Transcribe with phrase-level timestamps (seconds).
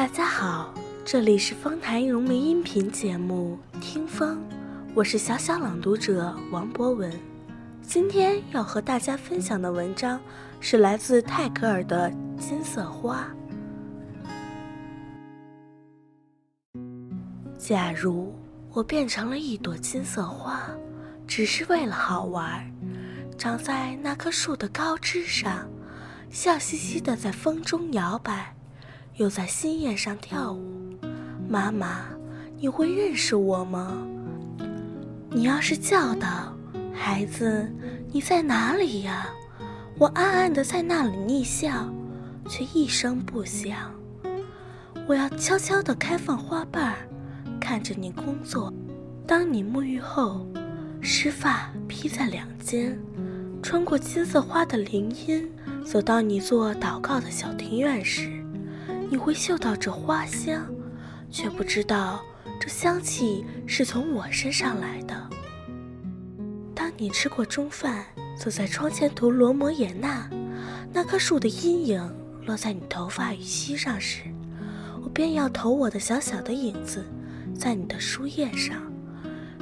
[0.00, 0.72] 大家好，
[1.04, 4.38] 这里是丰台融媒音频节目《听风》，
[4.94, 7.12] 我是小小朗读者王博文。
[7.82, 10.18] 今天要和大家分享的文章
[10.58, 13.30] 是来自泰戈尔的《金色花》。
[17.58, 18.34] 假如
[18.72, 20.62] 我变成了一朵金色花，
[21.26, 22.64] 只是为了好玩，
[23.36, 25.68] 长在那棵树的高枝上，
[26.30, 28.56] 笑嘻嘻的在风中摇摆。
[29.16, 30.96] 又在新叶上跳舞，
[31.48, 32.04] 妈妈，
[32.58, 34.06] 你会认识我吗？
[35.30, 36.56] 你要是叫道
[36.94, 37.70] ：“孩子，
[38.12, 39.28] 你在哪里呀？”
[39.98, 41.92] 我暗暗的在那里逆笑，
[42.48, 43.92] 却一声不响。
[45.06, 46.96] 我要悄悄地开放花瓣儿，
[47.60, 48.72] 看着你工作。
[49.26, 50.46] 当你沐浴后，
[51.02, 52.98] 湿发披在两肩，
[53.62, 55.46] 穿过金色花的林荫，
[55.84, 58.42] 走到你做祷告的小庭院时。
[59.10, 60.64] 你会嗅到这花香，
[61.32, 62.22] 却不知道
[62.60, 65.28] 这香气是从我身上来的。
[66.76, 68.04] 当你吃过中饭，
[68.38, 70.30] 坐在窗前读罗摩衍那，
[70.92, 72.14] 那棵树的阴影
[72.46, 74.22] 落在你头发与膝上时，
[75.02, 77.04] 我便要投我的小小的影子，
[77.52, 78.80] 在你的书页上，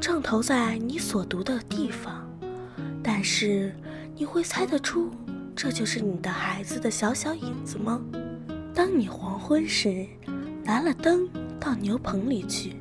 [0.00, 2.24] 正投在你所读的地方。
[3.02, 3.74] 但是，
[4.14, 5.10] 你会猜得出
[5.56, 8.00] 这就是你的孩子的小小影子吗？
[8.84, 10.04] 当你黄昏时
[10.64, 11.28] 拿了灯
[11.60, 12.74] 到牛棚里去，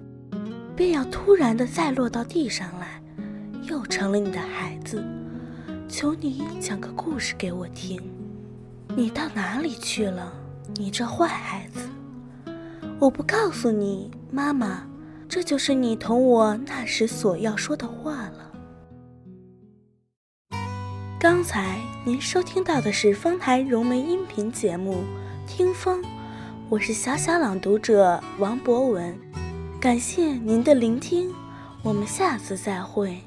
[0.75, 2.99] 便要突然的再落到地上来，
[3.69, 5.05] 又成了你的孩子。
[5.88, 8.02] 求你讲个故事给我听。
[8.95, 10.33] 你到哪里去了，
[10.73, 11.88] 你这坏孩子？
[12.97, 14.88] 我不告诉你，妈妈，
[15.29, 18.52] 这就是你同我那时所要说的话了。
[21.19, 25.03] 刚才您收听到的是丰台融媒音频节目。
[25.47, 26.02] 听风，
[26.70, 29.17] 我是小小朗读者王博文，
[29.80, 31.34] 感谢您的聆听，
[31.84, 33.22] 我们下次再会。